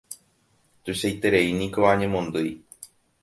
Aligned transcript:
Tuichaiterei 0.87 1.51
niko 1.59 1.81
añemondýi. 1.91 2.55